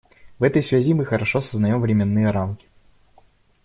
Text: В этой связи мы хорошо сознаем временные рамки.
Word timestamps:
В 0.39 0.43
этой 0.43 0.63
связи 0.63 0.95
мы 0.95 1.05
хорошо 1.05 1.41
сознаем 1.41 1.79
временные 1.79 2.31
рамки. 2.31 2.67